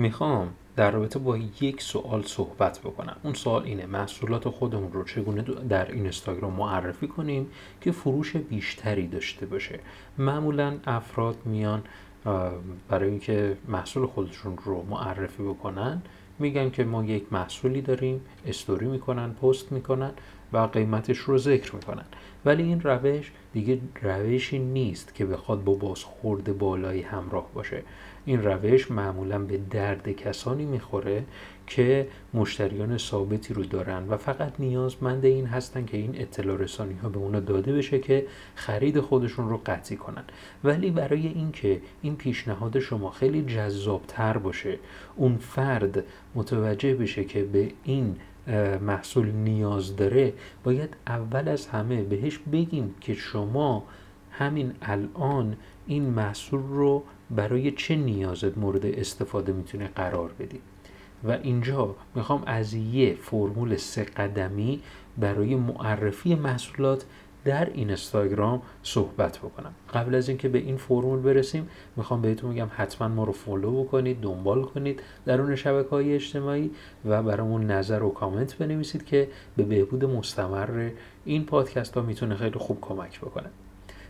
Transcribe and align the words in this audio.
می‌خوام 0.00 0.48
در 0.76 0.90
رابطه 0.90 1.18
با 1.18 1.36
یک 1.36 1.82
سوال 1.82 2.22
صحبت 2.22 2.78
بکنم. 2.78 3.16
اون 3.22 3.34
سوال 3.34 3.62
اینه 3.62 3.86
محصولات 3.86 4.48
خودمون 4.48 4.92
رو 4.92 5.04
چگونه 5.04 5.42
در 5.42 5.92
اینستاگرام 5.92 6.52
معرفی 6.52 7.08
کنیم 7.08 7.50
که 7.80 7.92
فروش 7.92 8.36
بیشتری 8.36 9.06
داشته 9.06 9.46
باشه؟ 9.46 9.80
معمولا 10.18 10.76
افراد 10.86 11.36
میان 11.44 11.82
برای 12.88 13.08
اینکه 13.08 13.56
محصول 13.68 14.06
خودشون 14.06 14.58
رو 14.64 14.82
معرفی 14.90 15.42
بکنن 15.42 16.02
میگن 16.38 16.70
که 16.70 16.84
ما 16.84 17.04
یک 17.04 17.32
محصولی 17.32 17.82
داریم 17.82 18.20
استوری 18.46 18.86
می‌کنن 18.86 19.32
پست 19.32 19.72
می‌کنن. 19.72 20.10
و 20.52 20.58
قیمتش 20.58 21.18
رو 21.18 21.38
ذکر 21.38 21.74
می‌کنن. 21.74 22.04
ولی 22.44 22.62
این 22.62 22.80
روش 22.80 23.32
دیگه 23.52 23.78
روشی 24.02 24.58
نیست 24.58 25.14
که 25.14 25.26
بخواد 25.26 25.64
با 25.64 25.74
بازخورد 25.74 26.58
بالایی 26.58 27.02
همراه 27.02 27.50
باشه. 27.54 27.82
این 28.24 28.42
روش 28.42 28.90
معمولا 28.90 29.38
به 29.38 29.60
درد 29.70 30.12
کسانی 30.12 30.64
می‌خوره 30.64 31.24
که 31.66 32.08
مشتریان 32.34 32.98
ثابتی 32.98 33.54
رو 33.54 33.62
دارن 33.62 34.08
و 34.08 34.16
فقط 34.16 34.52
نیازمند 34.58 35.24
این 35.24 35.46
هستن 35.46 35.84
که 35.84 35.96
این 35.96 36.20
اطلاع 36.20 36.56
رسانی 36.56 36.94
ها 36.94 37.08
به 37.08 37.18
اونا 37.18 37.40
داده 37.40 37.72
بشه 37.72 37.98
که 37.98 38.26
خرید 38.54 39.00
خودشون 39.00 39.48
رو 39.48 39.60
قطعی 39.66 39.96
کنن. 39.96 40.24
ولی 40.64 40.90
برای 40.90 41.26
اینکه 41.26 41.80
این 42.02 42.16
پیشنهاد 42.16 42.78
شما 42.78 43.10
خیلی 43.10 43.42
جذابتر 43.42 44.38
باشه 44.38 44.78
اون 45.16 45.36
فرد 45.36 46.04
متوجه 46.34 46.94
بشه 46.94 47.24
که 47.24 47.42
به 47.44 47.72
این 47.84 48.16
محصول 48.80 49.30
نیاز 49.30 49.96
داره 49.96 50.32
باید 50.64 50.96
اول 51.06 51.48
از 51.48 51.66
همه 51.66 52.02
بهش 52.02 52.38
بگیم 52.52 52.94
که 53.00 53.14
شما 53.14 53.84
همین 54.30 54.72
الان 54.82 55.56
این 55.86 56.02
محصول 56.02 56.60
رو 56.60 57.02
برای 57.30 57.70
چه 57.70 57.96
نیازت 57.96 58.58
مورد 58.58 58.86
استفاده 58.86 59.52
می‌تونه 59.52 59.88
قرار 59.88 60.30
بدی؟ 60.38 60.60
و 61.24 61.30
اینجا 61.30 61.96
می‌خوام 62.14 62.42
از 62.46 62.74
یه 62.74 63.14
فرمول 63.22 63.76
سه 63.76 64.04
قدمی 64.04 64.80
برای 65.18 65.56
معرفی 65.56 66.34
محصولات 66.34 67.04
در 67.44 67.70
اینستاگرام 67.74 68.62
صحبت 68.82 69.38
بکنم. 69.38 69.74
قبل 69.94 70.14
از 70.14 70.28
اینکه 70.28 70.48
به 70.48 70.58
این 70.58 70.76
فرمول 70.76 71.18
برسیم 71.18 71.68
می‌خوام 71.96 72.22
بهتون 72.22 72.54
بگم 72.54 72.68
حتما 72.76 73.08
ما 73.08 73.24
رو 73.24 73.32
فالو 73.32 73.84
بکنید 73.84 74.20
دنبال 74.20 74.62
کنید 74.62 75.02
در 75.26 75.40
اون 75.40 75.56
شبکه 75.56 75.88
های 75.88 76.14
اجتماعی 76.14 76.70
و 77.04 77.22
برامون 77.22 77.66
نظر 77.66 78.02
و 78.02 78.10
کامنت 78.10 78.54
بنویسید 78.54 79.04
که 79.04 79.28
به 79.56 79.62
بهبود 79.62 80.04
مستمر 80.04 80.90
این 81.24 81.44
پادکست 81.44 81.94
ها 81.94 82.02
می‌تونه 82.02 82.34
خیلی 82.34 82.58
خوب 82.58 82.78
کمک 82.80 83.20
بکنه. 83.20 83.48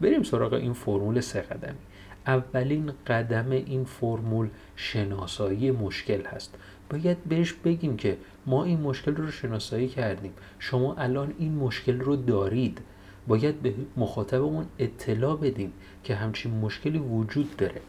بریم 0.00 0.22
سراغ 0.22 0.52
این 0.52 0.72
فرمول 0.72 1.20
سه 1.20 1.40
قدمی. 1.40 1.78
اولین 2.26 2.92
قدم 3.06 3.50
این 3.50 3.84
فرمول 3.84 4.48
شناسایی 4.76 5.70
مشکل 5.70 6.24
هست. 6.24 6.54
باید 6.90 7.24
بهش 7.24 7.52
بگیم 7.52 7.96
که 7.96 8.16
ما 8.46 8.64
این 8.64 8.80
مشکل 8.80 9.16
رو 9.16 9.30
شناسایی 9.30 9.88
کردیم. 9.88 10.32
شما 10.58 10.94
الان 10.94 11.34
این 11.38 11.54
مشکل 11.54 12.00
رو 12.00 12.16
دارید. 12.16 12.80
باید 13.26 13.62
به 13.62 13.74
مخاطبمون 13.96 14.66
اطلاع 14.78 15.36
بدیم 15.36 15.72
که 16.04 16.14
همچین 16.14 16.54
مشکلی 16.54 16.98
وجود 16.98 17.56
داره. 17.56 17.80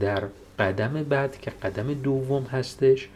در 0.00 0.22
قدم 0.58 1.02
بعد 1.02 1.40
که 1.40 1.50
قدم 1.50 1.94
دوم 1.94 2.42
هستش 2.42 3.08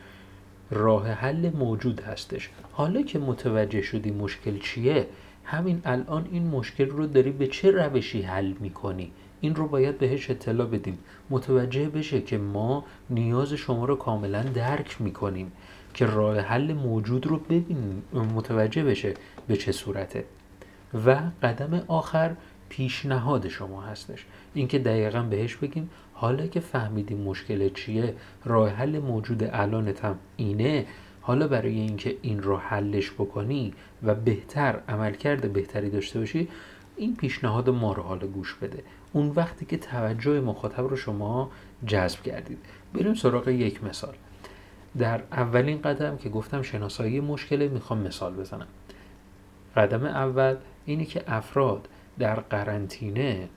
راه 0.71 1.09
حل 1.09 1.51
موجود 1.51 2.01
هستش. 2.01 2.51
حالا 2.73 3.03
که 3.03 3.19
متوجه 3.19 3.83
شدی 3.83 4.11
مشکل 4.11 4.59
چیه 4.59 5.07
همین 5.45 5.83
الان 5.85 6.29
این 6.33 6.47
مشکل 6.47 6.91
رو 6.91 7.07
داری 7.07 7.31
به 7.31 7.47
چه 7.47 7.71
روشی 7.71 8.23
حل 8.23 8.53
می‌کنی؟ 8.61 9.13
این 9.41 9.55
رو 9.55 9.69
باید 9.69 9.99
بهش 9.99 10.31
اطلاع 10.31 10.67
بدیم. 10.67 10.99
متوجه 11.31 11.89
بشه 11.89 12.21
که 12.21 12.39
ما 12.39 12.85
نیاز 13.11 13.53
شما 13.53 13.85
رو 13.85 13.97
کاملا 13.97 14.43
درک 14.43 15.01
می‌کنیم 15.01 15.53
که 15.95 16.07
راه 16.07 16.39
حل 16.39 16.73
موجود 16.73 17.27
رو 17.27 17.37
ببینیم. 17.37 18.03
متوجه 18.13 18.85
بشه 18.85 19.15
به 19.47 19.57
چه 19.57 19.73
صورته. 19.73 20.25
و 21.07 21.21
قدم 21.43 21.85
آخر 21.89 22.37
پیشنهاد 22.69 23.49
شما 23.49 23.83
هستش. 23.83 24.27
اینکه 24.55 24.79
دقیقا 24.79 25.23
بهش 25.23 25.57
بگیم 25.57 25.91
حالا 26.15 26.47
که 26.47 26.61
فهمیدیم 26.61 27.19
مشکل 27.19 27.69
چیه 27.69 28.15
راه 28.45 28.69
حل 28.69 28.99
موجود 28.99 29.45
الانت 29.53 30.05
هم 30.05 30.19
اینه 30.37 30.87
حالا 31.21 31.49
برای 31.49 31.75
اینکه 31.75 32.17
این 32.23 32.43
رو 32.43 32.57
حلش 32.57 33.13
بکنی 33.13 33.75
و 34.03 34.15
بهتر 34.15 34.81
عملکرد 34.89 35.53
بهتری 35.53 35.91
داشته 35.91 36.19
باشی 36.19 36.49
این 36.97 37.17
پیشنهاد 37.17 37.71
ما 37.71 37.93
رو 37.93 38.03
حالا 38.03 38.27
گوش 38.27 38.55
بده. 38.55 38.83
اون 39.13 39.29
وقتی 39.29 39.67
که 39.67 39.77
توجه 39.77 40.41
مخاطب 40.41 40.87
رو 40.87 40.97
شما 40.97 41.51
جذب 41.87 42.23
کردید. 42.23 42.59
بریم 42.95 43.15
سراغ 43.15 43.49
یک 43.49 43.85
مثال. 43.85 44.15
در 44.99 45.23
اولین 45.33 45.83
قدم 45.83 46.17
که 46.17 46.29
گفتم 46.29 46.63
شناسایی 46.63 47.21
مشکله 47.21 47.69
می‌خوام 47.69 47.99
مثال 47.99 48.35
بزنم. 48.35 48.67
قدم 49.77 50.05
اول 50.05 50.57
اینه 50.87 51.05
که 51.05 51.25
افراد 51.27 51.89
در 52.19 52.35
قرنطینه 52.35 53.49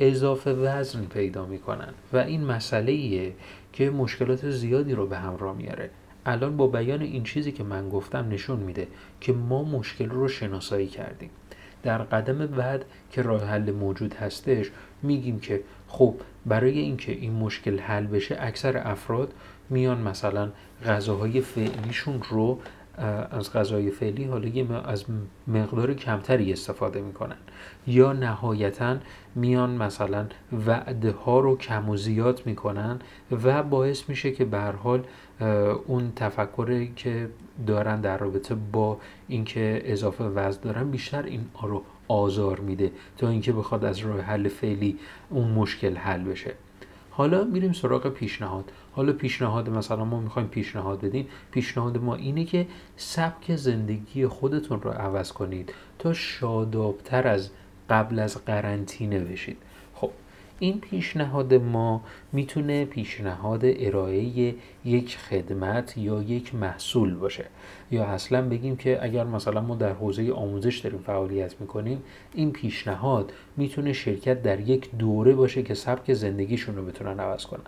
اضافه 0.00 0.52
وزن 0.52 1.04
پیدا 1.04 1.46
می‌کنن 1.46 1.94
و 2.12 2.16
این 2.16 2.44
مسئله 2.44 2.92
ایه 2.92 3.32
که 3.72 3.90
مشکلات 3.90 4.50
زیادی 4.50 4.92
رو 4.92 5.06
به 5.06 5.18
همراه 5.18 5.56
میاره. 5.56 5.90
الان 6.26 6.56
با 6.56 6.66
بیان 6.66 7.00
این 7.00 7.22
چیزی 7.22 7.52
که 7.52 7.64
من 7.64 7.88
گفتم 7.88 8.28
نشون 8.28 8.60
میده 8.60 8.88
که 9.20 9.32
ما 9.32 9.62
مشکل 9.62 10.08
رو 10.08 10.28
شناسایی 10.28 10.86
کردیم. 10.86 11.30
در 11.82 11.98
قدم 11.98 12.46
بعد 12.46 12.84
که 13.10 13.22
راه 13.22 13.44
حل 13.44 13.70
موجود 13.70 14.14
هستش 14.14 14.70
میگیم 15.02 15.40
که 15.40 15.60
خب 15.88 16.14
برای 16.46 16.78
اینکه 16.78 17.12
این 17.12 17.32
مشکل 17.32 17.78
حل 17.78 18.06
بشه 18.06 18.36
اکثر 18.40 18.82
افراد 18.84 19.34
میان 19.70 20.00
مثلا 20.00 20.50
غذاهای 20.86 21.40
فعلیشون 21.40 22.22
رو 22.30 22.58
از 23.30 23.52
غذای 23.52 23.90
فعلی 23.90 24.24
حالا 24.24 24.80
از 24.80 25.04
مقدار 25.48 25.94
کمتری 25.94 26.52
استفاده 26.52 27.00
می‌کنن. 27.00 27.36
یا 27.86 28.12
نهایتا 28.12 28.96
میان 29.34 29.70
مثلا 29.70 30.26
وعده 30.66 31.10
ها 31.10 31.40
رو 31.40 31.56
کم 31.56 31.88
و 31.88 31.96
زیاد 31.96 32.42
می‌کنن 32.44 32.98
و 33.44 33.62
باعث 33.62 34.08
میشه 34.08 34.32
که 34.32 34.44
به 34.44 34.58
حال 34.58 35.04
اون 35.86 36.12
تفکری 36.16 36.92
که 36.96 37.28
دارن 37.66 38.00
در 38.00 38.18
رابطه 38.18 38.54
با 38.54 38.98
اینکه 39.28 39.82
اضافه 39.84 40.24
وزن 40.24 40.60
دارن 40.62 40.90
بیشتر 40.90 41.22
این 41.22 41.44
رو 41.62 41.82
آزار 42.08 42.60
میده 42.60 42.92
تا 43.18 43.28
اینکه 43.28 43.52
بخواد 43.52 43.84
از 43.84 43.98
راه 43.98 44.20
حل 44.20 44.48
فعلی 44.48 44.98
اون 45.30 45.50
مشکل 45.50 45.96
حل 45.96 46.22
بشه. 46.22 46.54
حالا 47.10 47.44
میریم 47.44 47.72
سراغ 47.72 48.08
پیشنهاد. 48.08 48.72
حالا 48.92 49.12
پیشنهاد 49.12 49.70
مثلا 49.70 50.04
ما 50.04 50.20
می‌خوایم 50.20 50.48
پیشنهاد 50.48 51.00
بدیم. 51.00 51.28
پیشنهاد 51.50 51.98
ما 51.98 52.14
اینه 52.14 52.44
که 52.44 52.66
سبک 52.96 53.56
زندگی 53.56 54.26
خودتون 54.26 54.82
رو 54.82 54.90
عوض 54.90 55.32
کنید 55.32 55.72
تا 55.98 56.12
شادابتر 56.12 57.28
از 57.28 57.50
قبل 57.90 58.18
از 58.18 58.44
قرنطینه 58.44 59.18
بشید. 59.18 59.56
خب 59.94 60.10
این 60.58 60.80
پیشنهاد 60.80 61.54
ما 61.54 62.04
می‌تونه 62.32 62.84
پیشنهاد 62.84 63.60
ارائه 63.64 64.54
یک 64.84 65.16
خدمت 65.16 65.98
یا 65.98 66.22
یک 66.22 66.54
محصول 66.54 67.14
باشه. 67.14 67.44
یا 67.90 68.04
اصلا 68.04 68.48
بگیم 68.48 68.76
که 68.76 68.98
اگر 69.04 69.24
مثلا 69.24 69.60
ما 69.60 69.74
در 69.74 69.92
حوزه 69.92 70.32
آموزش 70.32 70.78
داریم 70.78 70.98
فعالیت 70.98 71.60
می‌کنیم 71.60 72.02
این 72.34 72.52
پیشنهاد 72.52 73.32
می‌تونه 73.56 73.92
شرکت 73.92 74.42
در 74.42 74.60
یک 74.60 74.90
دوره 74.98 75.34
باشه 75.34 75.62
که 75.62 75.74
سبک 75.74 76.12
زندگیشون 76.12 76.76
رو 76.76 76.84
بتونن 76.84 77.20
عوض 77.20 77.46
کنن. 77.46 77.60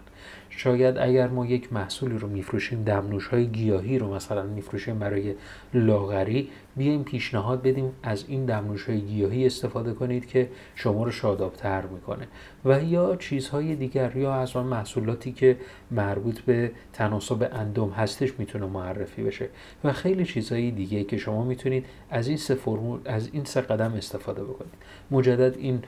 شاید 0.50 0.98
اگر 0.98 1.28
ما 1.28 1.46
یک 1.46 1.72
محصولی 1.72 2.18
رو 2.18 2.28
میفروشیم 2.28 2.82
دمنوش 2.84 3.26
های 3.26 3.46
گیاهی 3.46 3.98
رو 3.98 4.14
مثلا 4.14 4.42
میفروشیم 4.42 4.98
برای 4.98 5.34
لاغری 5.74 6.50
بیایم 6.76 7.04
پیشنهاد 7.04 7.62
بدیم 7.62 7.92
از 8.02 8.24
این 8.28 8.44
دمنوش 8.44 8.84
های 8.84 9.00
گیاهی 9.00 9.46
استفاده 9.46 9.92
کنید 9.92 10.26
که 10.26 10.48
شما 10.74 11.04
رو 11.04 11.10
شادابتر 11.10 11.82
می‌کنه. 11.82 12.28
و 12.64 12.82
یا 12.82 13.16
چیزهای 13.16 13.74
دیگر 13.76 14.16
یا 14.16 14.34
از 14.34 14.51
آن 14.56 14.66
محصولاتی 14.66 15.32
که 15.32 15.56
مربوط 15.90 16.40
به 16.40 16.72
تناسب 16.92 17.48
اندام 17.52 17.90
هستش 17.90 18.38
می‌تونه 18.38 18.66
معرفی 18.66 19.22
بشه. 19.22 19.48
و 19.84 19.92
خیلی 19.92 20.24
چیزهای 20.24 20.70
دیگه 20.70 21.04
که 21.04 21.16
شما 21.16 21.44
می‌تونید 21.44 21.86
از 22.10 22.28
این 22.28 22.36
سه 22.36 22.54
فرمول 22.54 23.00
از 23.04 23.28
این 23.32 23.44
سه 23.44 23.60
قدم 23.60 23.92
استفاده 23.92 24.44
بکنید. 24.44 24.72
مجدد 25.10 25.56
این 25.56 25.82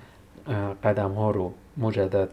قدم 0.84 1.10
ها 1.12 1.30
رو 1.30 1.52
مجدد 1.76 2.28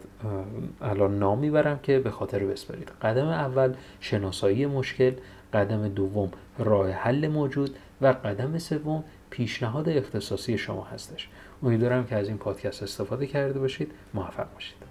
الان 0.81 1.19
نام 1.19 1.39
می‌برم 1.39 1.79
که 1.83 1.99
به 1.99 2.11
خاطر 2.11 2.39
بسپرید 2.39 2.91
قدم 3.01 3.27
اول 3.27 3.73
شناسایی 3.99 4.65
مشکل. 4.65 5.11
قدم 5.53 5.87
دوم 5.87 6.31
راه 6.59 6.91
حل 6.91 7.27
موجود. 7.27 7.75
و 8.01 8.07
قدم 8.07 8.57
سوم 8.57 9.03
پیشنهاد 9.29 9.89
اختصاصی 9.89 10.57
شما 10.57 10.83
هستش. 10.83 11.29
امیدوارم 11.63 12.05
که 12.05 12.15
از 12.15 12.27
این 12.27 12.37
پادکست 12.37 12.83
استفاده 12.83 13.27
کرده 13.27 13.59
باشید. 13.59 13.91
موفق 14.13 14.53
باشید. 14.53 14.90